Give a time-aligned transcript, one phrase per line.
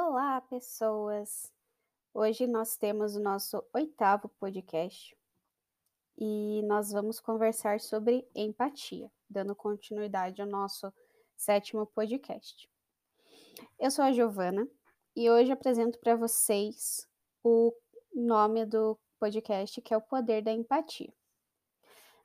[0.00, 1.52] Olá, pessoas!
[2.14, 5.12] Hoje nós temos o nosso oitavo podcast
[6.16, 10.94] e nós vamos conversar sobre empatia, dando continuidade ao nosso
[11.36, 12.70] sétimo podcast.
[13.76, 14.68] Eu sou a Giovana
[15.16, 17.04] e hoje apresento para vocês
[17.42, 17.74] o
[18.14, 21.12] nome do podcast, que é o Poder da Empatia.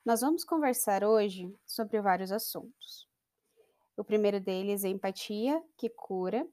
[0.06, 3.10] Nós vamos conversar hoje sobre vários assuntos.
[3.98, 6.48] O primeiro deles é empatia, que cura.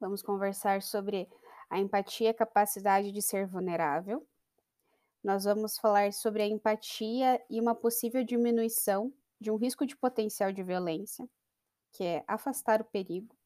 [0.00, 1.28] Vamos conversar sobre
[1.68, 4.26] a empatia, capacidade de ser vulnerável.
[5.22, 10.50] Nós vamos falar sobre a empatia e uma possível diminuição de um risco de potencial
[10.52, 11.28] de violência,
[11.92, 13.36] que é afastar o perigo.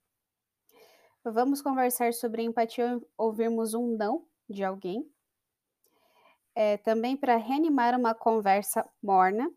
[1.25, 5.11] Vamos conversar sobre a empatia ouvirmos um não de alguém.
[6.55, 9.51] É, também para reanimar uma conversa morna,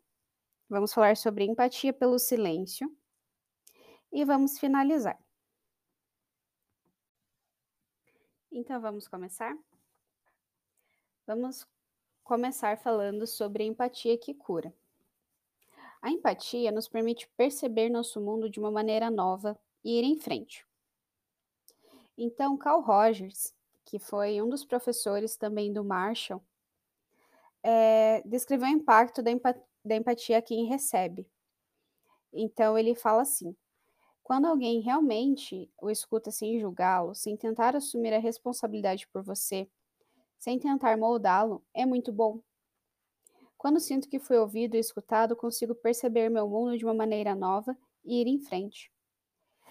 [0.68, 2.92] vamos falar sobre empatia pelo silêncio.
[4.12, 5.27] E vamos finalizar.
[8.52, 9.58] Então vamos começar?
[11.26, 11.68] Vamos
[12.24, 14.74] começar falando sobre a empatia que cura.
[16.02, 20.66] A empatia nos permite perceber nosso mundo de uma maneira nova e ir em frente.
[22.18, 23.54] Então, Carl Rogers,
[23.86, 26.42] que foi um dos professores também do Marshall,
[27.62, 31.28] é, descreveu o impacto da, empat da empatia a quem recebe.
[32.34, 33.56] Então, ele fala assim:
[34.28, 39.70] quando alguém realmente o escuta sem julgá-lo, sem tentar assumir a responsabilidade por você,
[40.38, 42.42] sem tentar moldá-lo, é muito bom.
[43.58, 47.74] Quando sinto que fui ouvido e escutado, consigo perceber meu mundo de uma maneira nova
[48.04, 48.92] e ir em frente.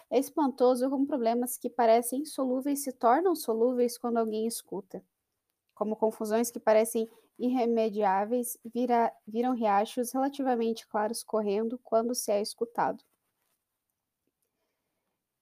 [0.09, 5.05] É espantoso como problemas que parecem insolúveis se tornam solúveis quando alguém escuta.
[5.75, 13.05] Como confusões que parecem irremediáveis vira, viram riachos relativamente claros correndo quando se é escutado.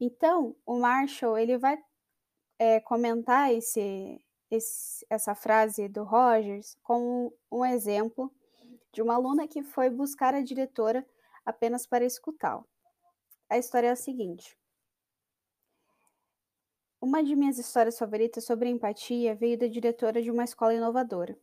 [0.00, 1.78] Então, o Marshall ele vai
[2.58, 8.32] é, comentar esse, esse, essa frase do Rogers com um exemplo
[8.92, 11.06] de uma aluna que foi buscar a diretora
[11.44, 12.66] apenas para escutá-lo.
[13.48, 14.56] A história é a seguinte.
[17.00, 21.38] Uma de minhas histórias favoritas sobre empatia veio da diretora de uma escola inovadora.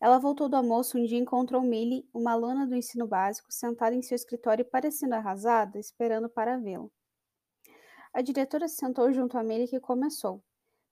[0.00, 3.94] Ela voltou do almoço um dia e encontrou Millie, uma aluna do ensino básico, sentada
[3.94, 6.88] em seu escritório parecendo arrasada, esperando para vê-la.
[8.16, 10.42] A diretora se sentou junto a Millie e começou.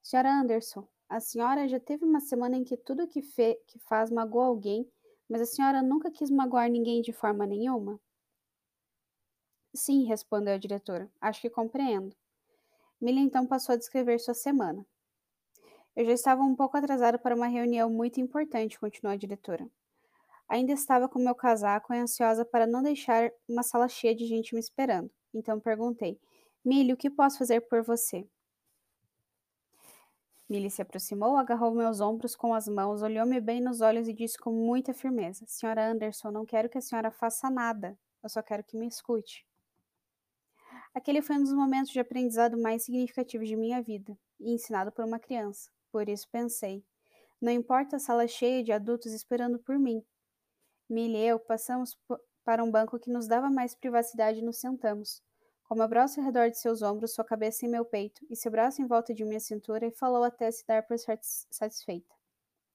[0.02, 4.10] Senhora Anderson, a senhora já teve uma semana em que tudo que, fe que faz
[4.10, 4.86] magoa alguém,
[5.26, 7.98] mas a senhora nunca quis magoar ninguém de forma nenhuma?
[9.74, 11.10] Sim, respondeu a diretora.
[11.18, 12.14] Acho que compreendo.
[13.00, 14.84] Millie então passou a descrever sua semana.
[15.96, 19.66] Eu já estava um pouco atrasada para uma reunião muito importante, continuou a diretora.
[20.46, 24.52] Ainda estava com meu casaco e ansiosa para não deixar uma sala cheia de gente
[24.52, 25.10] me esperando.
[25.32, 26.20] Então perguntei:
[26.64, 28.26] Millie, o que posso fazer por você?
[30.48, 34.38] Millie se aproximou, agarrou meus ombros com as mãos, olhou-me bem nos olhos e disse
[34.38, 38.64] com muita firmeza: Senhora Anderson, não quero que a senhora faça nada, eu só quero
[38.64, 39.46] que me escute.
[40.94, 45.04] Aquele foi um dos momentos de aprendizado mais significativos de minha vida, e ensinado por
[45.04, 45.70] uma criança.
[45.90, 46.84] Por isso pensei:
[47.40, 50.04] não importa a sala cheia de adultos esperando por mim.
[50.88, 51.98] Millie e eu passamos
[52.44, 55.22] para um banco que nos dava mais privacidade e nos sentamos.
[55.64, 58.50] Com meu braço ao redor de seus ombros, sua cabeça em meu peito e seu
[58.50, 60.96] braço em volta de minha cintura, e falou até se dar por
[61.50, 62.14] satisfeita.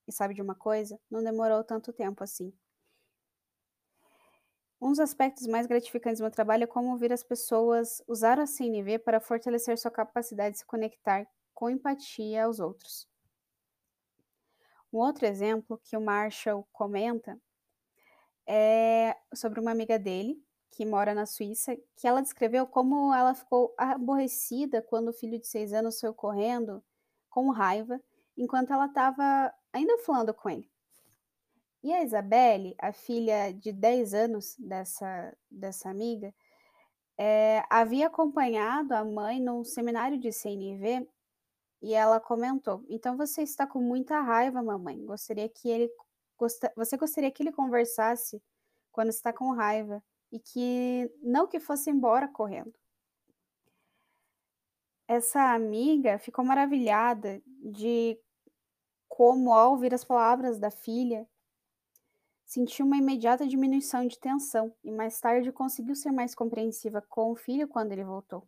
[0.08, 1.00] E sabe de uma coisa?
[1.10, 2.52] Não demorou tanto tempo assim.
[4.82, 8.48] Um dos aspectos mais gratificantes do meu trabalho é como ouvir as pessoas usar a
[8.48, 13.08] CNV para fortalecer sua capacidade de se conectar com empatia aos outros.
[14.92, 17.40] Um outro exemplo que o Marshall comenta
[18.48, 23.74] é sobre uma amiga dele, que mora na Suíça, que ela descreveu como ela ficou
[23.78, 26.84] aborrecida quando o filho de seis anos saiu correndo,
[27.30, 28.00] com raiva,
[28.38, 30.70] enquanto ela estava ainda falando com ele.
[31.82, 36.34] E a Isabelle, a filha de 10 anos dessa, dessa amiga,
[37.18, 41.08] é, havia acompanhado a mãe num seminário de CNV
[41.82, 45.06] e ela comentou: Então você está com muita raiva, mamãe.
[45.06, 45.90] Gostaria que ele
[46.38, 48.42] gosta, você gostaria que ele conversasse
[48.92, 52.74] quando está com raiva e que não que fosse embora correndo.
[55.08, 58.20] Essa amiga ficou maravilhada de
[59.08, 61.28] como, ao ouvir as palavras da filha,
[62.46, 67.36] sentiu uma imediata diminuição de tensão e mais tarde conseguiu ser mais compreensiva com o
[67.36, 68.48] filho quando ele voltou.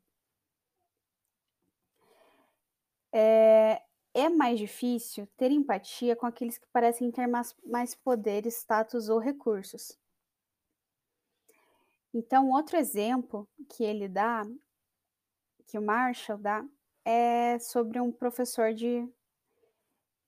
[3.13, 3.81] É,
[4.13, 9.19] é mais difícil ter empatia com aqueles que parecem ter mais, mais poder, status ou
[9.19, 10.00] recursos.
[12.13, 14.43] Então, outro exemplo que ele dá,
[15.65, 16.65] que o Marshall dá,
[17.05, 19.07] é sobre um professor de,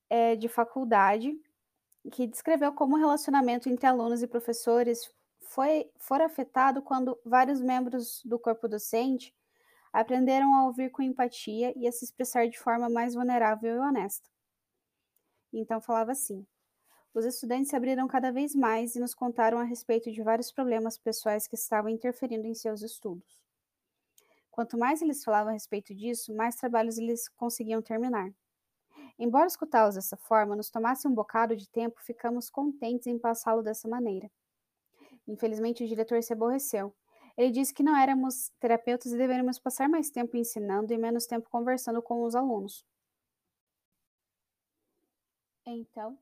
[0.10, 1.38] é, de faculdade
[2.12, 8.22] que descreveu como o relacionamento entre alunos e professores foi for afetado quando vários membros
[8.26, 9.34] do corpo docente
[9.92, 14.28] aprenderam a ouvir com empatia e a se expressar de forma mais vulnerável e honesta.
[15.54, 16.46] Então falava assim:
[17.14, 20.98] os estudantes se abriram cada vez mais e nos contaram a respeito de vários problemas
[20.98, 23.44] pessoais que estavam interferindo em seus estudos.
[24.50, 28.32] Quanto mais eles falavam a respeito disso, mais trabalhos eles conseguiam terminar.
[29.18, 33.88] Embora escutá-los dessa forma nos tomasse um bocado de tempo, ficamos contentes em passá-lo dessa
[33.88, 34.30] maneira.
[35.28, 36.94] Infelizmente, o diretor se aborreceu.
[37.38, 41.50] Ele disse que não éramos terapeutas e deveríamos passar mais tempo ensinando e menos tempo
[41.50, 42.86] conversando com os alunos.
[45.66, 46.18] Então,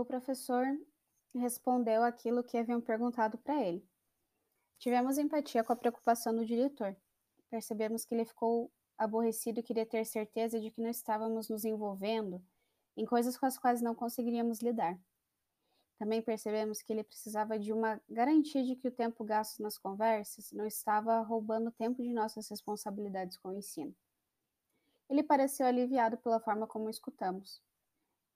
[0.00, 0.66] o professor
[1.34, 3.88] respondeu aquilo que haviam perguntado para ele.
[4.78, 6.96] Tivemos empatia com a preocupação do diretor.
[7.48, 12.44] Percebemos que ele ficou aborrecido e queria ter certeza de que não estávamos nos envolvendo
[12.96, 14.98] em coisas com as quais não conseguiríamos lidar.
[15.96, 20.50] Também percebemos que ele precisava de uma garantia de que o tempo gasto nas conversas
[20.50, 23.94] não estava roubando tempo de nossas responsabilidades com o ensino.
[25.08, 27.62] Ele pareceu aliviado pela forma como escutamos.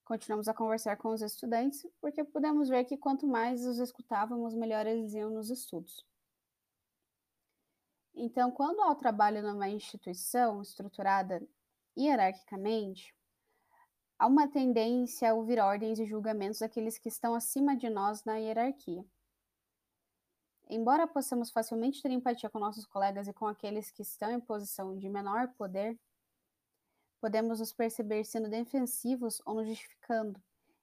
[0.09, 4.87] Continuamos a conversar com os estudantes, porque pudemos ver que quanto mais os escutávamos, melhor
[4.87, 6.03] eles iam nos estudos.
[8.15, 11.47] Então, quando há o trabalho numa instituição estruturada
[11.95, 13.15] hierarquicamente,
[14.19, 18.37] há uma tendência a ouvir ordens e julgamentos daqueles que estão acima de nós na
[18.37, 19.05] hierarquia.
[20.71, 24.97] Embora possamos facilmente ter empatia com nossos colegas e com aqueles que estão em posição
[24.97, 26.01] de menor poder,
[27.21, 30.41] podemos nos perceber sendo defensivos ou nos justificando,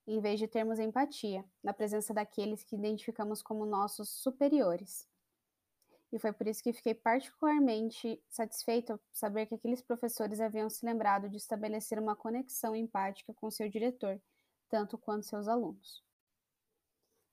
[0.07, 5.07] em vez de termos empatia na presença daqueles que identificamos como nossos superiores
[6.15, 10.85] e foi por isso que fiquei particularmente satisfeita ao saber que aqueles professores haviam se
[10.85, 14.21] lembrado de estabelecer uma conexão empática com seu diretor,
[14.69, 16.01] tanto quanto seus alunos.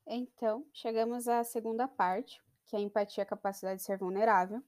[0.04, 4.60] Então, chegamos à segunda parte, que é a empatia, a capacidade de ser vulnerável,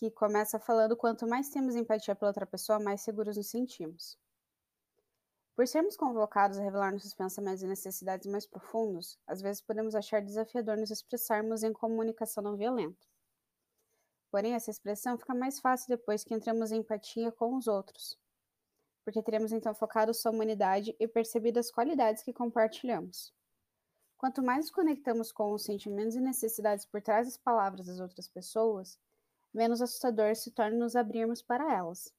[0.00, 4.18] que começa falando quanto mais temos empatia pela outra pessoa, mais seguros nos sentimos.
[5.54, 10.22] Por sermos convocados a revelar nossos pensamentos e necessidades mais profundos, às vezes podemos achar
[10.22, 13.06] desafiador nos expressarmos em comunicação não violenta.
[14.30, 18.18] Porém, essa expressão fica mais fácil depois que entramos em empatia com os outros,
[19.04, 23.34] porque teremos então focado sua humanidade e percebido as qualidades que compartilhamos.
[24.16, 28.28] Quanto mais nos conectamos com os sentimentos e necessidades por trás das palavras das outras
[28.28, 28.98] pessoas,
[29.52, 32.12] menos assustador se torna nos abrirmos para elas.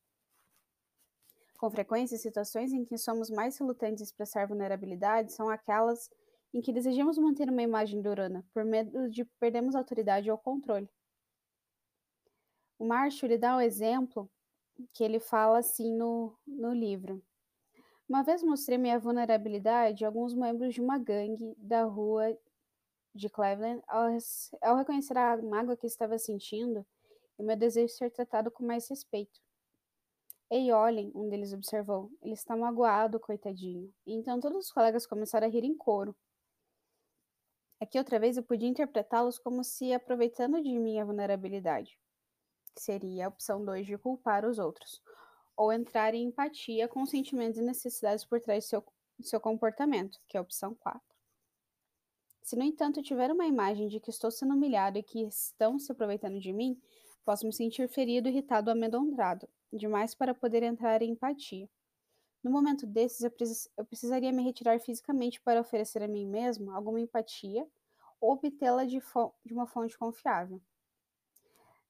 [1.58, 6.10] Com frequência, situações em que somos mais relutantes em expressar vulnerabilidade são aquelas
[6.54, 10.90] em que desejamos manter uma imagem durana, por medo de perdermos autoridade ou controle.
[12.78, 14.30] O Marshall ele dá um exemplo
[14.92, 17.24] que ele fala assim no, no livro.
[18.10, 22.38] Uma vez mostrei minha vulnerabilidade a alguns membros de uma gangue da rua
[23.14, 24.08] de Cleveland ao,
[24.62, 26.86] ao reconhecer a mágoa que estava sentindo
[27.42, 29.42] e meu desejo de ser tratado com mais respeito.
[30.48, 32.12] Ei, olhem, um deles observou.
[32.22, 33.92] Ele está magoado, coitadinho.
[34.06, 36.16] Então todos os colegas começaram a rir em coro.
[37.80, 41.98] Aqui outra vez eu podia interpretá-los como se aproveitando de minha vulnerabilidade,
[42.76, 45.02] que seria a opção 2 de culpar os outros,
[45.58, 48.86] ou entrar em empatia com os sentimentos e necessidades por trás do seu,
[49.22, 51.02] seu comportamento, que é a opção 4.
[52.44, 55.92] Se, no entanto, tiver uma imagem de que estou sendo humilhado e que estão se
[55.92, 56.80] aproveitando de mim,
[57.26, 61.70] posso me sentir ferido, irritado ou amedrontado, demais para poder entrar em empatia.
[62.44, 66.72] No momento desses, eu, precis eu precisaria me retirar fisicamente para oferecer a mim mesmo
[66.72, 67.68] alguma empatia
[68.20, 69.00] ou obtê-la de,
[69.46, 70.62] de uma fonte confiável.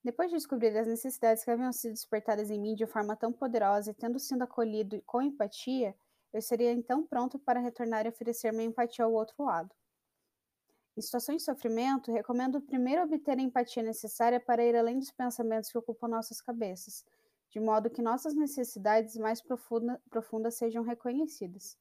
[0.03, 3.91] Depois de descobrir as necessidades que haviam sido despertadas em mim de forma tão poderosa
[3.91, 5.95] e tendo sido acolhido com empatia,
[6.33, 9.69] eu seria então pronto para retornar e oferecer minha empatia ao outro lado.
[10.98, 15.71] Em situações de sofrimento, recomendo primeiro obter a empatia necessária para ir além dos pensamentos
[15.71, 17.05] que ocupam nossas cabeças,
[17.50, 21.77] de modo que nossas necessidades mais profunda, profundas sejam reconhecidas.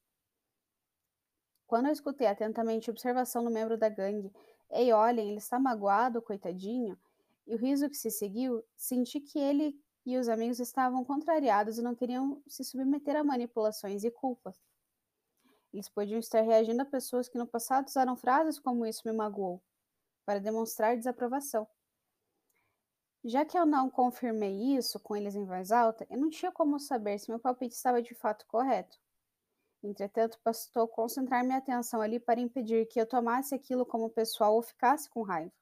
[1.67, 4.33] Quando eu escutei atentamente a observação do membro da gangue,
[4.71, 6.99] ei, olhem, ele está magoado, coitadinho,
[7.47, 9.77] e o riso que se seguiu, senti que ele
[10.07, 14.55] e os amigos estavam contrariados e não queriam se submeter a manipulações e culpa.
[15.73, 19.63] Eles podiam estar reagindo a pessoas que no passado usaram frases como isso me magoou,
[20.25, 21.67] para demonstrar desaprovação.
[23.23, 26.81] Já que eu não confirmei isso com eles em voz alta, eu não tinha como
[26.81, 28.99] saber se meu palpite estava de fato correto.
[29.83, 34.63] Entretanto, bastou concentrar minha atenção ali para impedir que eu tomasse aquilo como pessoal ou
[34.63, 35.53] ficasse com raiva.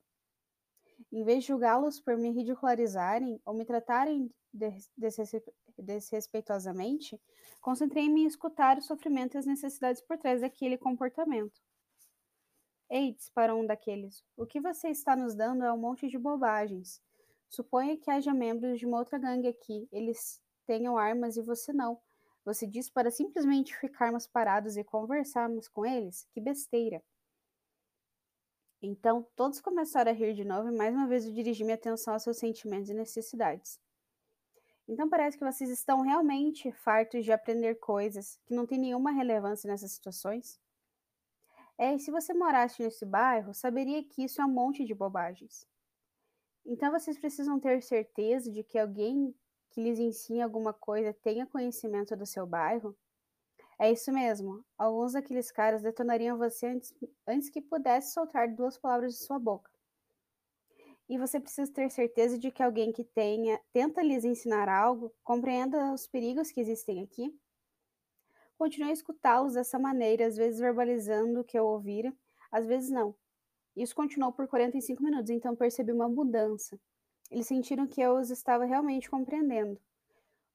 [1.12, 4.32] Em vez de julgá-los por me ridicularizarem ou me tratarem
[5.82, 7.20] desrespeitosamente,
[7.60, 11.60] concentrei-me em escutar o sofrimento e as necessidades por trás daquele comportamento.
[12.90, 17.02] Ei, disparou um daqueles, o que você está nos dando é um monte de bobagens.
[17.48, 19.88] Suponha que haja membros de uma outra gangue aqui.
[19.90, 21.98] Eles tenham armas e você não.
[22.44, 26.26] Você diz para simplesmente ficarmos parados e conversarmos com eles?
[26.32, 27.02] Que besteira!
[28.80, 32.14] Então, todos começaram a rir de novo e mais uma vez eu dirigi minha atenção
[32.14, 33.80] aos seus sentimentos e necessidades.
[34.88, 39.68] Então parece que vocês estão realmente fartos de aprender coisas que não têm nenhuma relevância
[39.68, 40.58] nessas situações?
[41.76, 45.66] É, e se você morasse nesse bairro, saberia que isso é um monte de bobagens.
[46.64, 49.34] Então vocês precisam ter certeza de que alguém
[49.70, 52.96] que lhes ensine alguma coisa tenha conhecimento do seu bairro?
[53.78, 54.64] É isso mesmo.
[54.76, 56.94] Alguns daqueles caras detonariam você antes,
[57.26, 59.70] antes que pudesse soltar duas palavras de sua boca.
[61.08, 65.92] E você precisa ter certeza de que alguém que tenha tenta lhes ensinar algo compreenda
[65.92, 67.34] os perigos que existem aqui.
[68.58, 72.12] Continue a escutá-los dessa maneira, às vezes verbalizando o que eu ouvira,
[72.50, 73.14] às vezes não.
[73.74, 76.78] Isso continuou por 45 minutos, então percebi uma mudança.
[77.30, 79.80] Eles sentiram que eu os estava realmente compreendendo.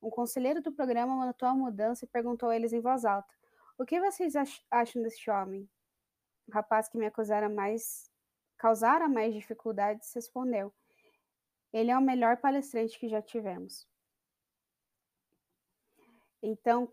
[0.01, 3.33] Um conselheiro do programa notou a mudança e perguntou a eles em voz alta:
[3.77, 4.33] O que vocês
[4.69, 5.69] acham deste homem?
[6.47, 8.11] O rapaz que me acusara mais,
[8.63, 10.73] causara mais dificuldades respondeu:
[11.73, 13.85] Ele é o melhor palestrante que já tivemos.
[16.41, 16.89] Então,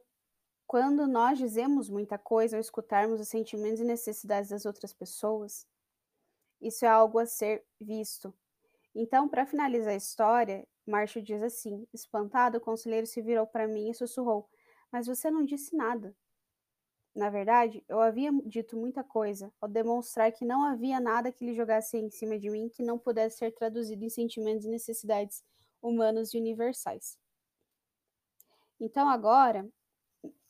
[0.67, 5.65] quando nós dizemos muita coisa ao escutarmos os sentimentos e necessidades das outras pessoas,
[6.61, 8.35] isso é algo a ser visto.
[8.93, 13.91] Então, para finalizar a história, Marshall diz assim: espantado, o conselheiro se virou para mim
[13.91, 14.51] e sussurrou:
[14.91, 16.17] Mas você não disse nada.
[17.15, 21.55] Na verdade, eu havia dito muita coisa, ao demonstrar que não havia nada que lhe
[21.55, 25.43] jogasse em cima de mim que não pudesse ser traduzido em sentimentos e necessidades
[25.83, 27.19] humanos e universais.
[28.79, 29.69] Então, agora,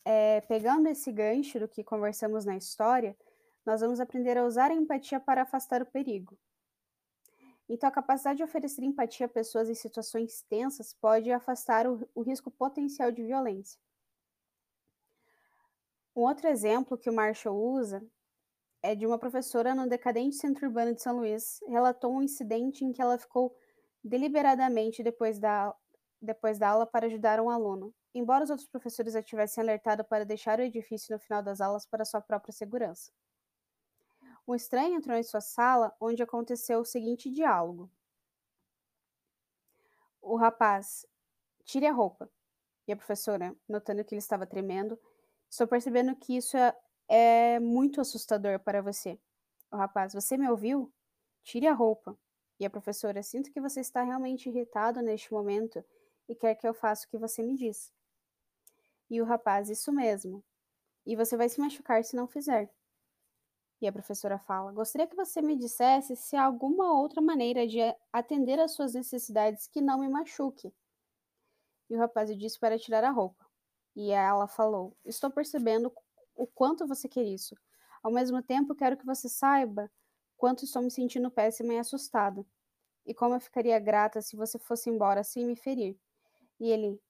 [0.05, 3.17] é, pegando esse gancho do que conversamos na história,
[3.65, 6.39] nós vamos aprender a usar a empatia para afastar o perigo.
[7.69, 12.23] Então, a capacidade de oferecer empatia a pessoas em situações tensas pode afastar o, o
[12.23, 13.81] risco potencial de violência.
[16.15, 18.03] Um outro exemplo que o Marshall usa
[18.83, 22.93] é de uma professora no decadente centro urbano de São Luís, relatou um incidente em
[22.93, 23.55] que ela ficou
[24.03, 25.75] deliberadamente depois da,
[26.21, 30.25] depois da aula para ajudar um aluno, embora os outros professores a tivessem alertado para
[30.25, 33.13] deixar o edifício no final das aulas para sua própria segurança.
[34.49, 37.91] Um estranho entrou em sua sala, onde aconteceu o seguinte diálogo.
[40.21, 41.07] O rapaz,
[41.65, 42.29] tire a roupa.
[42.89, 44.99] E a professora, notando que ele estava tremendo,
[45.51, 46.75] estou percebendo que isso é,
[47.09, 49.19] é muito assustador para você.
[49.71, 50.93] O rapaz, você me ouviu?
[51.43, 52.17] Tire a roupa.
[52.59, 55.83] E a professora, sinto que você está realmente irritado neste momento
[56.29, 57.93] e quer que eu faça o que você me diz.
[59.09, 60.45] E o rapaz, isso mesmo.
[61.07, 62.71] E você vai se machucar se não fizer.
[63.81, 67.79] E a professora fala: Gostaria que você me dissesse se há alguma outra maneira de
[68.13, 70.73] atender às suas necessidades que não me machuque.
[71.89, 73.50] E o rapaz disse para tirar a roupa.
[73.95, 75.93] E ela falou: Estou percebendo
[76.35, 77.57] o quanto você quer isso.
[78.03, 79.91] Ao mesmo tempo, quero que você saiba
[80.37, 82.45] quanto estou me sentindo péssima e assustada.
[83.05, 85.99] E como eu ficaria grata se você fosse embora sem me ferir.
[86.59, 87.01] E ele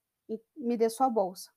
[0.56, 1.50] me dê sua bolsa.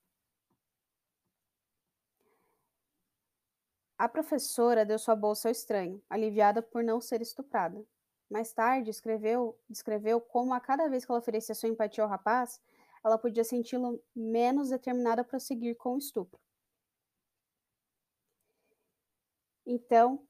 [3.96, 7.84] A professora deu sua bolsa ao estranho, aliviada por não ser estuprada.
[8.28, 12.60] Mais tarde, escreveu, descreveu como a cada vez que ela oferecia sua empatia ao rapaz,
[13.04, 16.40] ela podia senti-lo menos determinada a prosseguir com o estupro.
[19.66, 20.26] Então,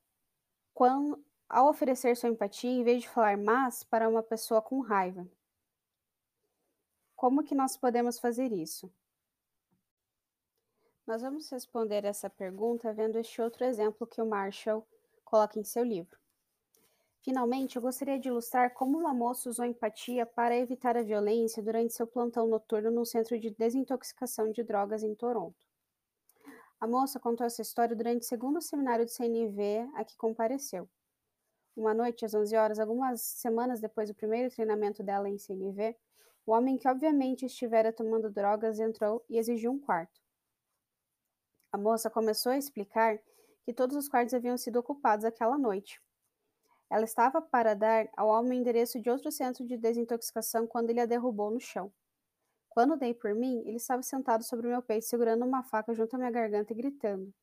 [0.73, 5.26] quando, ao oferecer sua empatia, em vez de falar mas para uma pessoa com raiva,
[7.14, 8.93] como que nós podemos fazer isso?
[11.07, 14.87] Nós vamos responder essa pergunta vendo este outro exemplo que o Marshall
[15.25, 16.24] coloca em seu livro.
[17.25, 21.95] Finalmente, eu gostaria de ilustrar como uma moça usou empatia para evitar a violência durante
[21.95, 25.57] seu plantão noturno no centro de desintoxicação de drogas em Toronto.
[26.78, 30.87] A moça contou essa história durante o segundo seminário de CNV a que compareceu.
[31.75, 35.97] Uma noite, às 11 horas, algumas semanas depois do primeiro treinamento dela em CNV,
[36.45, 40.21] o homem que obviamente estivera tomando drogas entrou e exigiu um quarto.
[41.73, 43.19] A moça começou a explicar
[43.64, 46.02] que todos os quartos haviam sido ocupados aquela noite.
[46.94, 51.00] Ela estava para dar ao homem o endereço de outro centro de desintoxicação quando ele
[51.00, 51.92] a derrubou no chão.
[52.68, 56.18] Quando dei por mim, ele estava sentado sobre meu peito, segurando uma faca junto à
[56.20, 57.34] minha garganta e gritando: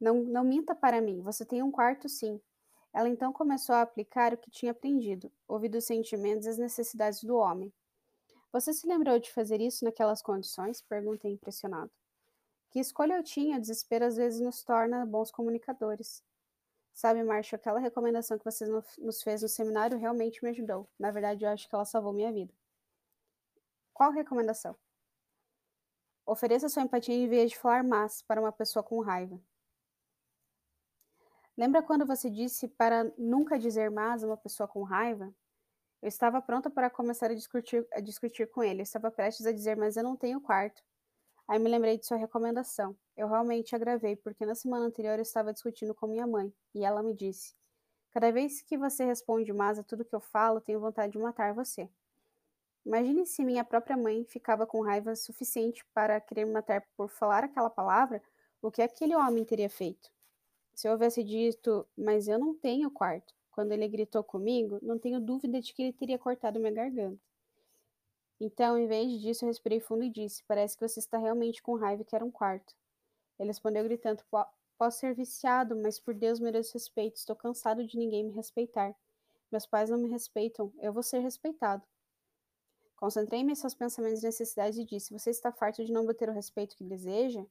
[0.00, 2.40] Não, não minta para mim, você tem um quarto sim.
[2.92, 7.22] Ela então começou a aplicar o que tinha aprendido, ouvindo os sentimentos e as necessidades
[7.22, 7.72] do homem.
[8.52, 10.82] Você se lembrou de fazer isso naquelas condições?
[10.82, 11.92] Perguntei impressionado.
[12.72, 13.58] Que escolha eu tinha?
[13.58, 16.20] O desespero às vezes nos torna bons comunicadores.
[16.94, 18.64] Sabe, Marshall, aquela recomendação que você
[18.98, 20.88] nos fez no seminário realmente me ajudou.
[20.96, 22.54] Na verdade, eu acho que ela salvou minha vida.
[23.92, 24.76] Qual recomendação?
[26.24, 29.40] Ofereça sua empatia em vez de falar mas para uma pessoa com raiva.
[31.56, 35.34] Lembra quando você disse para nunca dizer mas a uma pessoa com raiva?
[36.00, 38.80] Eu estava pronta para começar a discutir, a discutir com ele.
[38.80, 40.82] Eu estava prestes a dizer, mas eu não tenho quarto.
[41.46, 42.96] Aí me lembrei de sua recomendação.
[43.16, 47.02] Eu realmente agravei, porque na semana anterior eu estava discutindo com minha mãe, e ela
[47.02, 47.54] me disse:
[48.10, 51.52] Cada vez que você responde mais a tudo que eu falo, tenho vontade de matar
[51.52, 51.88] você.
[52.86, 57.44] Imagine se minha própria mãe ficava com raiva suficiente para querer me matar por falar
[57.44, 58.22] aquela palavra,
[58.60, 60.10] o que aquele homem teria feito?
[60.74, 65.20] Se eu houvesse dito, mas eu não tenho quarto, quando ele gritou comigo, não tenho
[65.20, 67.20] dúvida de que ele teria cortado minha garganta.
[68.44, 71.76] Então, em vez disso, eu respirei fundo e disse: Parece que você está realmente com
[71.76, 72.74] raiva e quer um quarto.
[73.38, 74.22] Ele respondeu gritando:
[74.76, 77.16] Posso ser viciado, mas por Deus mereço respeito.
[77.16, 78.94] Estou cansado de ninguém me respeitar.
[79.50, 80.70] Meus pais não me respeitam.
[80.78, 81.82] Eu vou ser respeitado.
[82.96, 86.32] Concentrei-me em seus pensamentos e necessidades e disse: Você está farto de não obter o
[86.32, 87.46] respeito que deseja?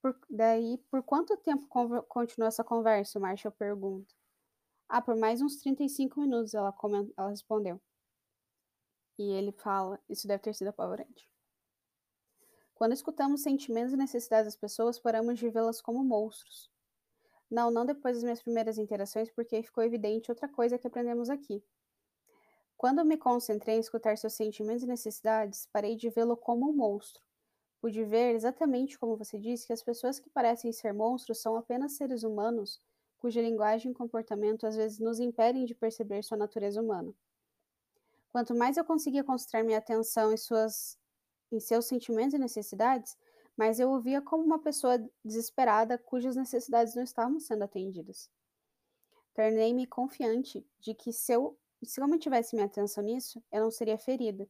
[0.00, 1.66] Por, daí, por quanto tempo
[2.08, 3.18] continuou essa conversa?
[3.18, 4.14] Marshall pergunta.
[4.88, 6.72] Ah, por mais uns 35 minutos, ela,
[7.16, 7.80] ela respondeu.
[9.20, 11.30] E ele fala: Isso deve ter sido apavorante.
[12.74, 16.70] Quando escutamos sentimentos e necessidades das pessoas, paramos de vê-las como monstros.
[17.50, 21.62] Não, não depois das minhas primeiras interações, porque ficou evidente outra coisa que aprendemos aqui.
[22.78, 27.22] Quando me concentrei em escutar seus sentimentos e necessidades, parei de vê-lo como um monstro.
[27.78, 31.92] Pude ver, exatamente como você disse, que as pessoas que parecem ser monstros são apenas
[31.92, 32.80] seres humanos
[33.18, 37.14] cuja linguagem e comportamento às vezes nos impedem de perceber sua natureza humana.
[38.32, 40.98] Quanto mais eu conseguia concentrar minha atenção em, suas,
[41.50, 43.16] em seus sentimentos e necessidades,
[43.56, 48.30] mais eu o via como uma pessoa desesperada cujas necessidades não estavam sendo atendidas.
[49.34, 53.98] Tornei-me confiante de que se eu, se eu mantivesse minha atenção nisso, eu não seria
[53.98, 54.48] ferida.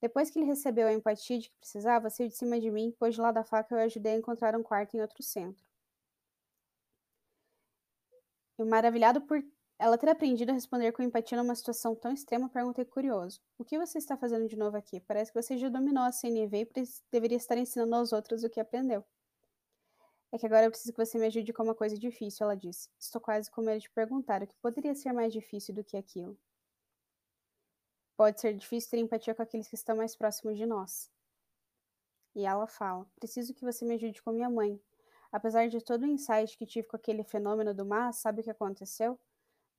[0.00, 3.14] Depois que ele recebeu a empatia de que precisava, saiu de cima de mim, pôs
[3.14, 5.62] de lado a faca e eu ajudei a encontrar um quarto em outro centro.
[8.58, 9.42] E maravilhado por
[9.80, 13.78] ela ter aprendido a responder com empatia numa situação tão extrema, perguntei curioso: O que
[13.78, 15.00] você está fazendo de novo aqui?
[15.00, 18.60] Parece que você já dominou a CNV e deveria estar ensinando aos outros o que
[18.60, 19.02] aprendeu.
[20.30, 22.90] É que agora eu preciso que você me ajude com uma coisa difícil, ela disse.
[22.98, 26.38] Estou quase com medo de perguntar o que poderia ser mais difícil do que aquilo.
[28.18, 31.10] Pode ser difícil ter empatia com aqueles que estão mais próximos de nós.
[32.34, 34.78] E ela fala: Preciso que você me ajude com minha mãe.
[35.32, 38.50] Apesar de todo o insight que tive com aquele fenômeno do mar, sabe o que
[38.50, 39.18] aconteceu?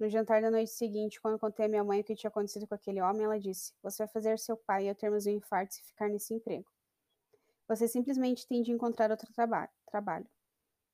[0.02, 2.74] No jantar da noite seguinte, quando contei à minha mãe o que tinha acontecido com
[2.74, 5.84] aquele homem, ela disse: Você vai fazer seu pai e eu termos um infarto se
[5.84, 6.68] ficar nesse emprego.
[7.68, 10.28] Você simplesmente tem de encontrar outro traba trabalho.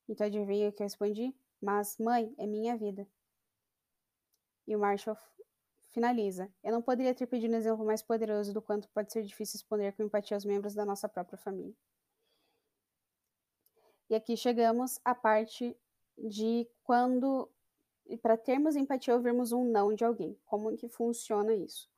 [0.10, 1.34] Então adivinha o que eu respondi?
[1.62, 3.08] Mas, mãe, é minha vida.
[4.68, 5.18] E o Marshall
[5.92, 9.54] finaliza: Eu não poderia ter pedido um exemplo mais poderoso do quanto pode ser difícil
[9.54, 11.74] responder com empatia aos membros da nossa própria família.
[14.10, 15.78] E aqui chegamos à parte
[16.18, 17.50] de quando
[18.10, 20.38] e para termos empatia ouvirmos um não de alguém.
[20.46, 21.90] Como que funciona isso?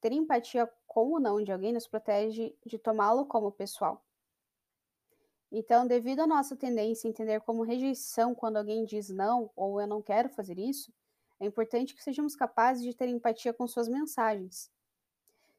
[0.00, 4.04] Ter empatia com o não de alguém nos protege de tomá-lo como pessoal.
[5.50, 9.86] Então, devido à nossa tendência a entender como rejeição quando alguém diz não ou eu
[9.86, 10.92] não quero fazer isso,
[11.38, 14.70] é importante que sejamos capazes de ter empatia com suas mensagens.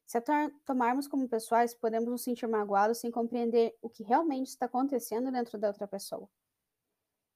[0.06, 0.24] Se a
[0.66, 5.58] tomarmos como pessoais, podemos nos sentir magoados sem compreender o que realmente está acontecendo dentro
[5.58, 6.30] da outra pessoa.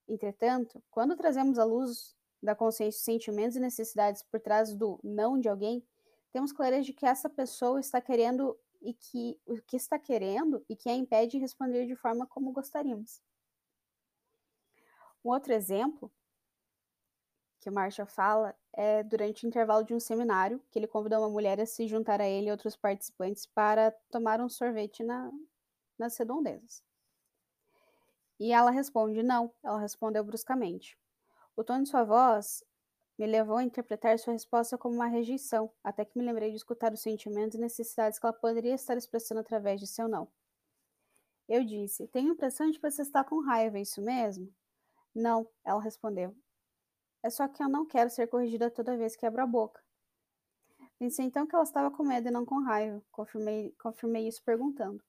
[0.09, 5.47] Entretanto, quando trazemos à luz da consciência sentimentos e necessidades por trás do não de
[5.47, 5.85] alguém,
[6.31, 10.75] temos clareza de que essa pessoa está querendo e que o que está querendo e
[10.75, 13.21] que a impede de responder de forma como gostaríamos.
[15.23, 16.11] Um outro exemplo
[17.59, 21.29] que o Marshall fala é durante o intervalo de um seminário, que ele convidou uma
[21.29, 25.29] mulher a se juntar a ele e outros participantes para tomar um sorvete na,
[25.97, 26.81] nas redondezas.
[28.39, 29.53] E ela responde não.
[29.63, 30.97] Ela respondeu bruscamente.
[31.55, 32.63] O tom de sua voz
[33.17, 36.93] me levou a interpretar sua resposta como uma rejeição, até que me lembrei de escutar
[36.93, 40.31] os sentimentos e necessidades que ela poderia estar expressando através de seu não.
[41.47, 44.53] Eu disse: Tenho a impressão de que você está com raiva, é isso mesmo?
[45.13, 46.33] Não, ela respondeu.
[47.21, 49.83] É só que eu não quero ser corrigida toda vez que abro a boca.
[50.97, 53.03] Pensei então que ela estava com medo e não com raiva.
[53.11, 55.03] Confirmei, confirmei isso perguntando.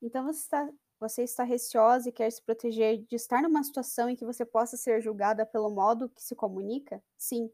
[0.00, 0.68] Então você está
[1.02, 4.76] Você está receosa e quer se proteger de estar numa situação em que você possa
[4.76, 7.02] ser julgada pelo modo que se comunica?
[7.18, 7.50] Sim,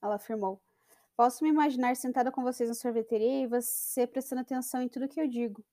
[0.00, 0.62] ela afirmou.
[1.16, 5.20] Posso me imaginar sentada com vocês na sorveteria e você prestando atenção em tudo que
[5.20, 5.64] eu digo.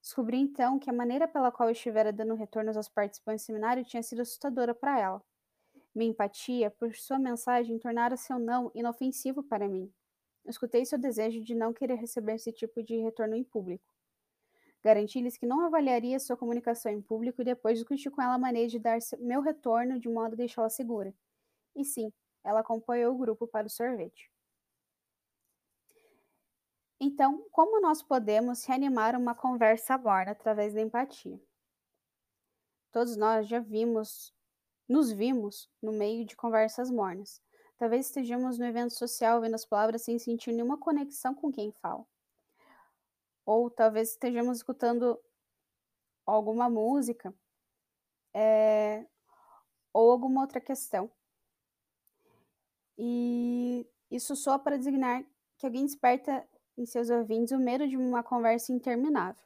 [0.00, 3.84] Descobri então que a maneira pela qual eu estivera dando retornos aos participantes do seminário
[3.84, 5.20] tinha sido assustadora para ela.
[5.92, 9.92] Minha empatia por sua mensagem tornara seu não inofensivo para mim.
[10.44, 13.95] Eu escutei seu desejo de não querer receber esse tipo de retorno em público.
[14.86, 18.68] Garanti-lhes que não avaliaria sua comunicação em público e depois discuti com ela a maneira
[18.68, 21.12] de dar meu retorno de modo a deixá-la segura.
[21.74, 22.12] E sim,
[22.44, 24.30] ela acompanhou o grupo para o sorvete.
[27.00, 31.40] Então, como nós podemos reanimar uma conversa morna através da empatia?
[32.92, 34.32] Todos nós já vimos,
[34.88, 37.42] nos vimos no meio de conversas mornas.
[37.76, 42.06] Talvez estejamos no evento social vendo as palavras sem sentir nenhuma conexão com quem fala.
[43.46, 45.18] Ou talvez estejamos escutando
[46.26, 47.32] alguma música
[48.34, 49.06] é,
[49.92, 51.10] ou alguma outra questão
[52.98, 55.24] e isso só para designar
[55.58, 59.44] que alguém desperta em seus ouvintes o medo de uma conversa interminável.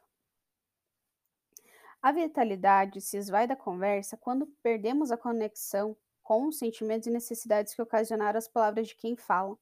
[2.01, 7.73] A vitalidade se esvai da conversa quando perdemos a conexão com os sentimentos e necessidades
[7.75, 9.57] que ocasionaram as palavras de quem fala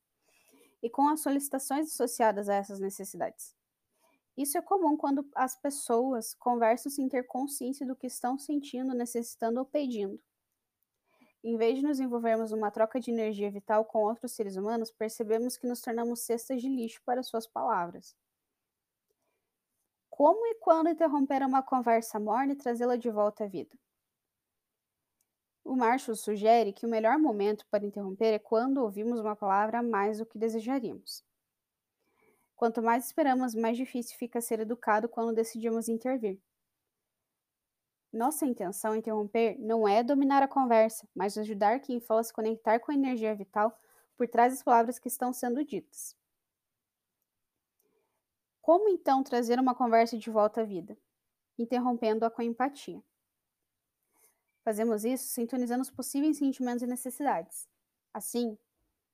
[0.82, 3.59] e com as solicitações associadas a essas necessidades.
[4.40, 9.60] Isso é comum quando as pessoas conversam sem ter consciência do que estão sentindo, necessitando
[9.60, 10.18] ou pedindo.
[11.44, 15.58] Em vez de nos envolvermos numa troca de energia vital com outros seres humanos, percebemos
[15.58, 18.16] que nos tornamos cestas de lixo para suas palavras.
[20.10, 23.78] Como e quando interromper uma conversa morna e trazê-la de volta à vida?
[25.66, 30.20] O Marshall sugere que o melhor momento para interromper é quando ouvimos uma palavra mais
[30.20, 31.28] do que desejaríamos.
[32.60, 36.42] Quanto mais esperamos, mais difícil fica ser educado quando decidimos intervir.
[38.12, 42.78] Nossa intenção interromper não é dominar a conversa, mas ajudar quem fala a se conectar
[42.82, 43.80] com a energia vital
[44.18, 46.14] por trás das palavras que estão sendo ditas.
[48.62, 50.98] Como então trazer uma conversa de volta à vida?
[51.58, 53.02] Interrompendo-a com empatia.
[54.66, 57.70] Fazemos isso sintonizando os possíveis sentimentos e necessidades.
[58.14, 58.58] Assim,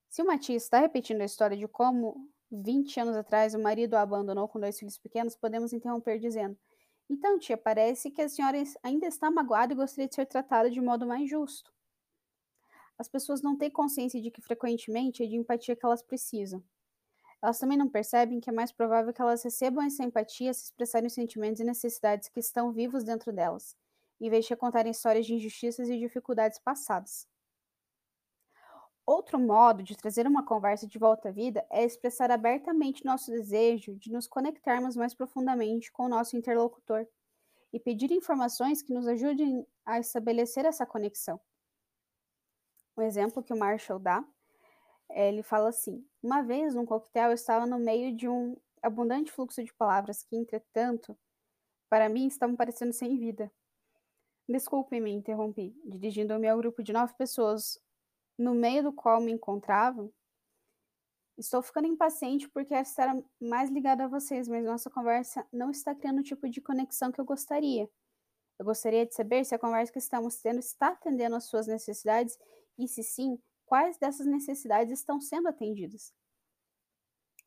[0.10, 4.02] se uma tia está repetindo a história de como 20 anos atrás o marido a
[4.02, 6.58] abandonou com dois filhos pequenos, podemos interromper dizendo:
[7.10, 10.82] então, tia, parece que a senhora ainda está magoada e gostaria de ser tratada de
[10.82, 11.72] modo mais justo.
[12.98, 16.64] As pessoas não têm consciência de que frequentemente é de empatia que elas precisam.
[17.44, 21.08] Elas também não percebem que é mais provável que elas recebam essa empatia se expressarem
[21.08, 23.76] os sentimentos e necessidades que estão vivos dentro delas,
[24.20, 27.28] em vez de contarem histórias de injustiças e dificuldades passadas.
[29.06, 33.96] Outro modo de trazer uma conversa de volta à vida é expressar abertamente nosso desejo
[33.96, 37.08] de nos conectarmos mais profundamente com o nosso interlocutor
[37.72, 41.40] e pedir informações que nos ajudem a estabelecer essa conexão.
[42.96, 44.26] O exemplo que o Marshall dá,
[45.12, 49.64] ele fala assim: Uma vez num coquetel eu estava no meio de um abundante fluxo
[49.64, 51.16] de palavras que, entretanto,
[51.90, 53.52] para mim estavam parecendo sem vida.
[54.48, 57.80] Desculpe-me, interrompi, dirigindo-me ao grupo de nove pessoas
[58.38, 60.10] no meio do qual me encontrava,
[61.38, 65.94] estou ficando impaciente porque quero estar mais ligada a vocês, mas nossa conversa não está
[65.94, 67.90] criando o tipo de conexão que eu gostaria.
[68.58, 72.40] Eu gostaria de saber se a conversa que estamos tendo está atendendo às suas necessidades
[72.78, 76.14] e, se sim, quais dessas necessidades estão sendo atendidas.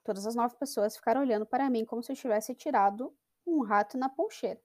[0.04, 3.14] Todas as nove pessoas ficaram olhando para mim como se eu tivesse tirado
[3.46, 4.60] um rato na poncheira.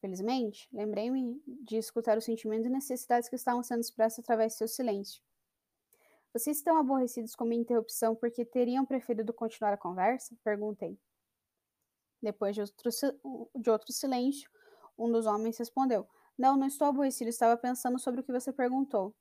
[0.00, 4.68] Felizmente, lembrei-me de escutar os sentimentos e necessidades que estavam sendo expressos através do seu
[4.68, 5.22] silêncio.
[6.32, 10.34] Vocês estão aborrecidos com minha interrupção porque teriam preferido continuar a conversa?
[10.42, 10.98] Perguntei.
[12.22, 12.90] Depois de outro,
[13.54, 14.50] de outro silêncio,
[14.96, 19.14] um dos homens respondeu: Não, não estou aborrecido, estava pensando sobre o que você perguntou.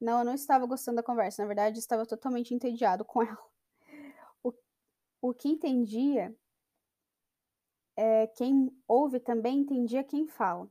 [0.00, 3.38] Não, eu não estava gostando da conversa, na verdade, estava totalmente entediado com ela.
[4.42, 4.52] O,
[5.22, 6.36] o que entendia
[7.96, 10.70] é quem ouve também entendia quem fala.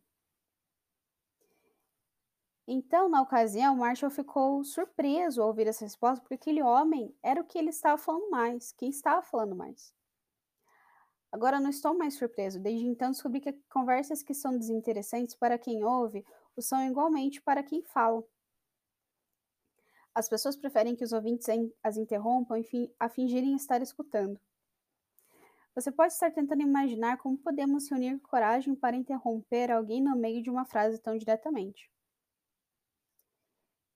[2.67, 7.43] Então, na ocasião, Marshall ficou surpreso ao ouvir essa resposta, porque aquele homem era o
[7.43, 9.93] que ele estava falando mais, quem estava falando mais.
[11.31, 12.59] Agora não estou mais surpreso.
[12.59, 16.25] Desde então descobri que conversas que são desinteressantes para quem ouve
[16.55, 18.23] o são igualmente para quem fala.
[20.15, 21.45] As pessoas preferem que os ouvintes
[21.83, 22.55] as interrompam
[22.97, 24.39] a fingirem estar escutando.
[25.75, 30.49] Você pode estar tentando imaginar como podemos reunir coragem para interromper alguém no meio de
[30.49, 31.91] uma frase tão diretamente.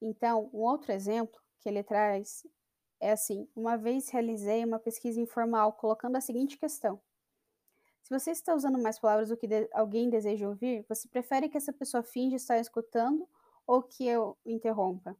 [0.01, 2.45] Então, um outro exemplo que ele traz
[2.99, 7.01] é assim: uma vez realizei uma pesquisa informal colocando a seguinte questão:
[8.03, 11.57] Se você está usando mais palavras do que de alguém deseja ouvir, você prefere que
[11.57, 13.27] essa pessoa finja estar escutando
[13.67, 15.15] ou que eu interrompa?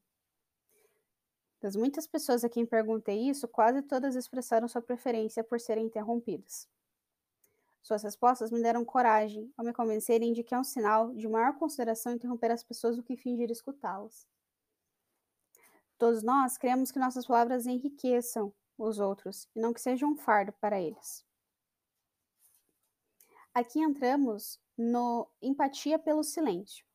[1.62, 6.70] Das muitas pessoas a quem perguntei isso, quase todas expressaram sua preferência por serem interrompidas.
[7.82, 11.58] Suas respostas me deram coragem ao me convencerem de que é um sinal de maior
[11.58, 14.28] consideração interromper as pessoas do que fingir escutá-las.
[16.00, 20.54] Todos nós queremos que nossas palavras enriqueçam os outros e não que sejam um fardo
[20.54, 21.26] para eles.
[23.54, 26.86] Aqui entramos no empatia pelo silêncio.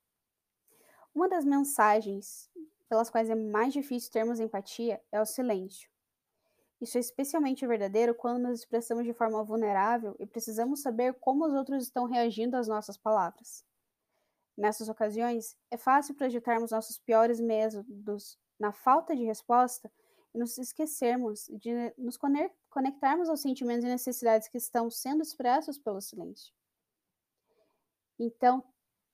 [1.15, 2.51] Uma das mensagens
[2.89, 5.91] pelas quais é mais difícil termos empatia é o silêncio.
[6.81, 11.53] Isso é especialmente verdadeiro quando nos expressamos de forma vulnerável e precisamos saber como os
[11.53, 13.67] outros estão reagindo às nossas palavras.
[14.57, 19.91] Nessas ocasiões, é fácil projetarmos nossos piores medos na falta de resposta
[20.35, 22.19] e nos esquecermos de nos
[22.69, 26.53] conectarmos aos sentimentos e necessidades que estão sendo expressos pelo silêncio.
[28.19, 28.63] Então,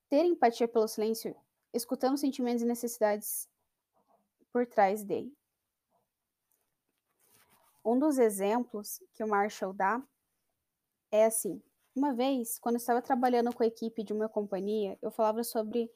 [0.09, 1.35] ter empatia pelo silêncio,
[1.73, 3.47] escutando sentimentos e necessidades
[4.51, 5.35] por trás dele.
[7.83, 10.03] Um dos exemplos que o Marshall dá
[11.11, 11.61] é assim:
[11.95, 15.91] uma vez, quando estava trabalhando com a equipe de uma companhia, eu falava sobre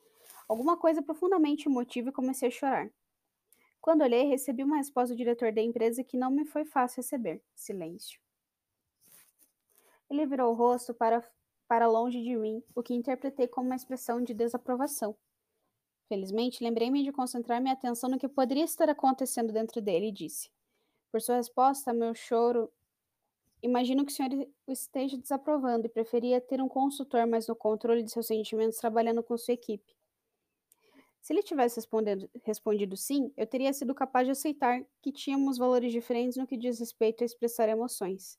[0.47, 2.91] alguma coisa profundamente emotiva e comecei a chorar.
[3.85, 7.39] Quando olhei, recebi uma resposta do diretor da empresa que não me foi fácil receber:
[7.53, 8.19] silêncio.
[10.09, 11.23] Ele virou o rosto para,
[11.67, 15.15] para longe de mim, o que interpretei como uma expressão de desaprovação.
[16.09, 20.49] Felizmente, lembrei-me de concentrar minha atenção no que poderia estar acontecendo dentro dele e disse:
[21.11, 22.73] Por sua resposta, meu choro.
[23.61, 28.01] Imagino que o senhor o esteja desaprovando e preferia ter um consultor mais no controle
[28.01, 29.95] de seus sentimentos trabalhando com sua equipe.
[31.25, 31.81] Se ele tivesse
[32.43, 36.77] respondido sim, eu teria sido capaz de aceitar que tínhamos valores diferentes no que diz
[36.77, 38.37] respeito a expressar emoções,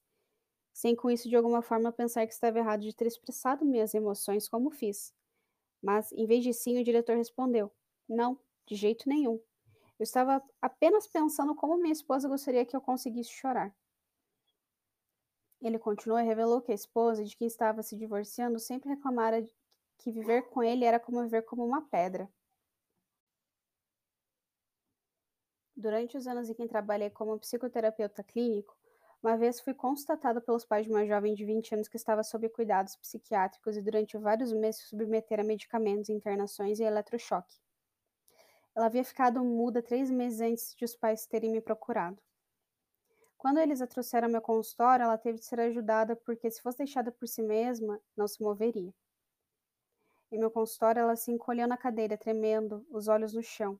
[0.72, 4.48] sem com isso de alguma forma pensar que estava errado de ter expressado minhas emoções
[4.48, 5.12] como fiz.
[5.82, 7.72] Mas, em vez de sim, o diretor respondeu:
[8.08, 9.40] Não, de jeito nenhum.
[9.98, 13.74] Eu estava apenas pensando como minha esposa gostaria que eu conseguisse chorar.
[15.60, 19.44] Ele continuou e revelou que a esposa de quem estava se divorciando sempre reclamara
[19.98, 22.30] que viver com ele era como viver como uma pedra.
[25.76, 28.74] Durante os anos em que trabalhei como psicoterapeuta clínico,
[29.22, 32.48] uma vez fui constatada pelos pais de uma jovem de 20 anos que estava sob
[32.48, 37.60] cuidados psiquiátricos e durante vários meses se submeter a medicamentos, internações e eletrochoque.
[38.74, 42.22] Ela havia ficado muda três meses antes de os pais terem me procurado.
[43.36, 46.78] Quando eles a trouxeram ao meu consultório, ela teve de ser ajudada porque, se fosse
[46.78, 48.94] deixada por si mesma, não se moveria.
[50.32, 53.78] Em meu consultório, ela se encolheu na cadeira, tremendo, os olhos no chão.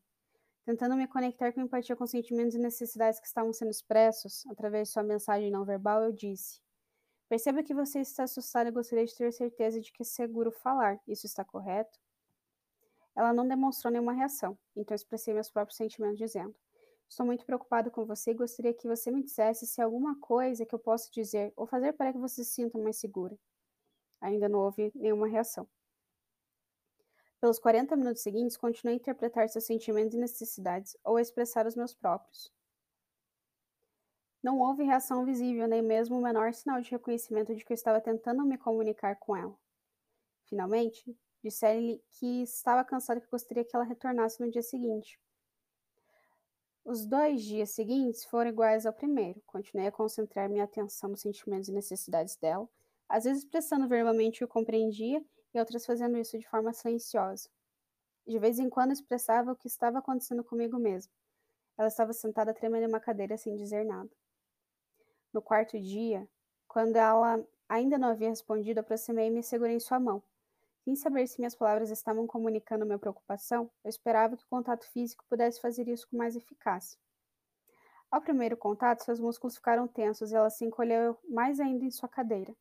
[0.67, 4.95] Tentando me conectar com empatia com sentimentos e necessidades que estavam sendo expressos através de
[4.95, 6.61] sua mensagem não verbal, eu disse:
[7.29, 11.01] Perceba que você está assustada e gostaria de ter certeza de que é seguro falar.
[11.07, 11.97] Isso está correto?
[13.15, 16.53] Ela não demonstrou nenhuma reação, então expressei meus próprios sentimentos, dizendo:
[17.09, 20.67] Estou muito preocupado com você e gostaria que você me dissesse se há alguma coisa
[20.67, 23.39] que eu possa dizer ou fazer para que você se sinta mais segura.
[24.21, 25.69] Ainda não houve nenhuma reação.
[27.41, 31.77] Pelos 40 minutos seguintes, continuei a interpretar seus sentimentos e necessidades, ou a expressar os
[31.77, 32.51] meus próprios.
[34.43, 38.01] Não houve reação visível, nem mesmo o menor sinal de reconhecimento de que eu estava
[38.01, 39.57] tentando me comunicar com ela.
[40.45, 45.21] Finalmente, disse-lhe que estava cansado e que gostaria que ela retornasse no dia seguinte.
[46.85, 49.43] Os dois dias seguintes foram iguais ao primeiro.
[49.45, 52.69] Continuei a concentrar minha atenção nos sentimentos e necessidades dela,
[53.09, 55.23] às vezes expressando verbalmente o que compreendia
[55.57, 57.49] e outras fazendo isso de forma silenciosa.
[58.27, 61.13] De vez em quando expressava o que estava acontecendo comigo mesmo.
[61.79, 64.11] Ela estava sentada tremendo em uma cadeira sem dizer nada.
[65.33, 66.29] No quarto dia,
[66.67, 70.23] quando ela ainda não havia respondido, aproximei-me e segurei sua mão.
[70.85, 75.25] Sem saber se minhas palavras estavam comunicando minha preocupação, eu esperava que o contato físico
[75.29, 76.99] pudesse fazer isso com mais eficácia.
[78.11, 82.09] Ao primeiro contato, seus músculos ficaram tensos e ela se encolheu mais ainda em sua
[82.09, 82.55] cadeira.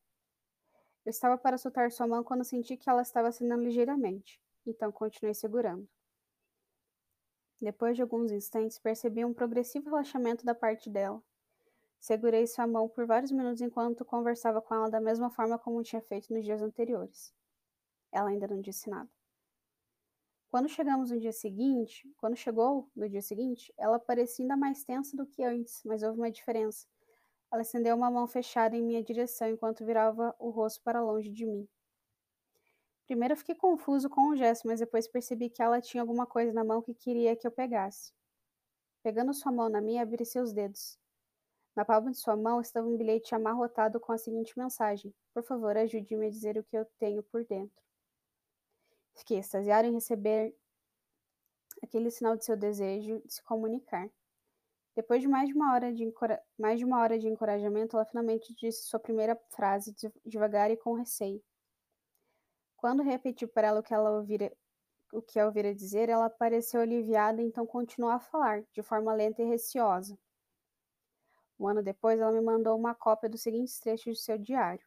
[1.05, 5.35] Eu estava para soltar sua mão quando senti que ela estava acenando ligeiramente, então continuei
[5.35, 5.87] segurando.
[7.61, 11.23] Depois de alguns instantes, percebi um progressivo relaxamento da parte dela.
[11.99, 16.01] Segurei sua mão por vários minutos enquanto conversava com ela da mesma forma como tinha
[16.01, 17.31] feito nos dias anteriores.
[18.11, 19.09] Ela ainda não disse nada.
[20.49, 25.15] Quando chegamos no dia seguinte, quando chegou no dia seguinte, ela parecia ainda mais tensa
[25.15, 26.87] do que antes, mas houve uma diferença.
[27.55, 31.45] Ela estendeu uma mão fechada em minha direção enquanto virava o rosto para longe de
[31.45, 31.65] mim.
[33.05, 36.65] Primeiro fiquei confuso com o gesto, mas depois percebi que ela tinha alguma coisa na
[36.65, 38.11] mão que queria que eu pegasse.
[39.01, 40.99] Pegando sua mão na minha, abri seus dedos.
[41.73, 45.77] Na palma de sua mão estava um bilhete amarrotado com a seguinte mensagem: Por favor,
[45.77, 47.81] ajude-me a dizer o que eu tenho por dentro.
[49.15, 50.53] Fiquei extasiado em receber
[51.81, 54.09] aquele sinal de seu desejo de se comunicar.
[54.95, 56.11] Depois de mais de uma hora de,
[56.57, 59.93] mais de, uma hora de encorajamento, ela finalmente disse sua primeira frase
[60.25, 61.43] devagar e com receio.
[62.77, 64.55] Quando repeti para ela o que ela ouvira,
[65.11, 69.41] o que eu ouvira dizer, ela pareceu aliviada então continuou a falar, de forma lenta
[69.41, 70.17] e receosa.
[71.59, 74.85] Um ano depois, ela me mandou uma cópia dos seguintes trechos de seu diário.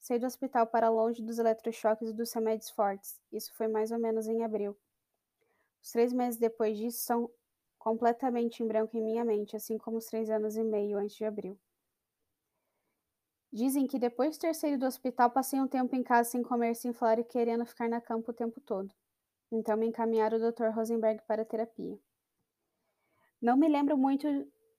[0.00, 3.20] Saí do hospital para longe dos eletrochoques e dos remédios fortes.
[3.32, 4.76] Isso foi mais ou menos em abril.
[5.82, 7.30] Os três meses depois disso são
[7.86, 11.24] completamente em branco em minha mente, assim como os três anos e meio antes de
[11.24, 11.56] abril.
[13.52, 16.74] Dizem que depois de ter saído do hospital, passei um tempo em casa sem comer,
[16.74, 18.92] sem falar e querendo ficar na cama o tempo todo.
[19.52, 20.74] Então me encaminharam o Dr.
[20.74, 21.96] Rosenberg para terapia.
[23.40, 24.26] Não me lembro muito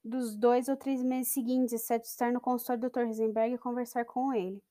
[0.04, 3.06] dos dois ou três meses seguintes, exceto estar no consultório do Dr.
[3.06, 4.62] Rosenberg e conversar com ele.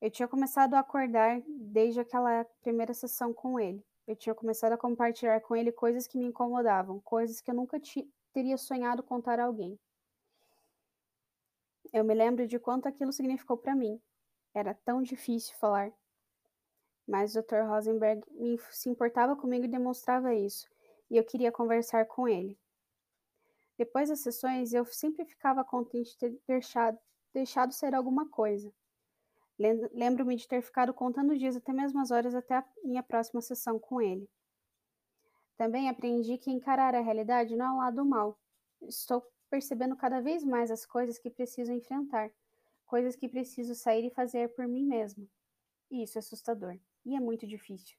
[0.00, 3.86] Eu tinha começado a acordar desde aquela primeira sessão com ele.
[4.06, 7.80] Eu tinha começado a compartilhar com ele coisas que me incomodavam, coisas que eu nunca
[8.32, 9.78] teria sonhado contar a alguém.
[11.92, 14.00] Eu me lembro de quanto aquilo significou para mim.
[14.54, 15.92] Era tão difícil falar.
[17.06, 17.62] Mas o Dr.
[17.68, 18.22] Rosenberg
[18.70, 20.68] se importava comigo e demonstrava isso,
[21.10, 22.58] e eu queria conversar com ele.
[23.76, 26.98] Depois das sessões, eu sempre ficava contente de ter deixado,
[27.32, 28.72] deixado ser alguma coisa.
[29.58, 33.78] Lembro-me de ter ficado contando dias até mesmo as horas até a minha próxima sessão
[33.78, 34.28] com ele.
[35.56, 38.38] Também aprendi que encarar a realidade não é um lado mal.
[38.82, 42.30] Estou percebendo cada vez mais as coisas que preciso enfrentar,
[42.86, 45.28] coisas que preciso sair e fazer por mim mesmo.
[45.90, 47.96] E isso é assustador, e é muito difícil.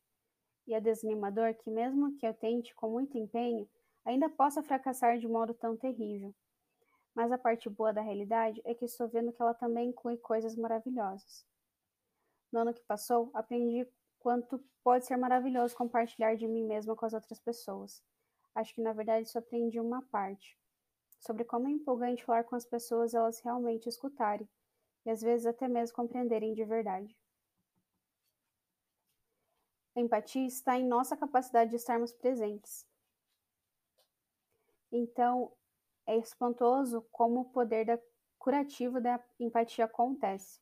[0.66, 3.70] E é desanimador que, mesmo que eu tente com muito empenho,
[4.04, 6.34] ainda possa fracassar de modo tão terrível.
[7.16, 10.56] Mas a parte boa da realidade é que estou vendo que ela também inclui coisas
[10.56, 11.46] maravilhosas.
[12.52, 13.88] No ano que passou, aprendi
[14.20, 18.04] quanto pode ser maravilhoso compartilhar de mim mesma com as outras pessoas.
[18.56, 20.58] Acho que na verdade só aprendi uma parte.
[21.20, 24.48] Sobre como é empolgante falar com as pessoas elas realmente escutarem,
[25.06, 27.18] e às vezes até mesmo compreenderem de verdade.
[29.96, 32.86] A empatia está em nossa capacidade de estarmos presentes.
[34.92, 35.52] Então,
[36.06, 38.00] é espantoso como o poder da
[38.38, 40.60] curativo da empatia acontece.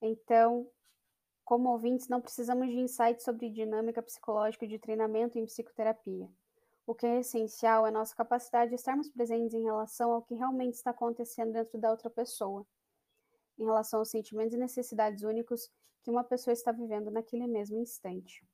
[0.00, 0.70] Então,
[1.44, 6.30] como ouvintes, não precisamos de insights sobre dinâmica psicológica de treinamento em psicoterapia.
[6.86, 10.74] O que é essencial é nossa capacidade de estarmos presentes em relação ao que realmente
[10.74, 12.66] está acontecendo dentro da outra pessoa,
[13.58, 15.70] em relação aos sentimentos e necessidades únicos
[16.02, 18.44] que uma pessoa está vivendo naquele mesmo instante.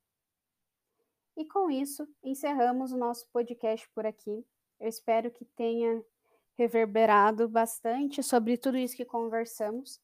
[1.35, 4.43] E com isso, encerramos o nosso podcast por aqui.
[4.79, 6.03] Eu espero que tenha
[6.57, 10.01] reverberado bastante sobre tudo isso que conversamos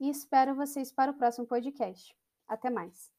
[0.00, 2.16] e espero vocês para o próximo podcast.
[2.46, 3.17] Até mais!